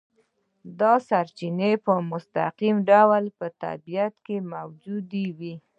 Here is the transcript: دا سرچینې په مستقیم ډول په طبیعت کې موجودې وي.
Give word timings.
دا 0.79 0.93
سرچینې 1.07 1.71
په 1.85 1.93
مستقیم 2.11 2.77
ډول 2.89 3.23
په 3.37 3.45
طبیعت 3.63 4.13
کې 4.25 4.35
موجودې 4.53 5.25
وي. 5.37 5.55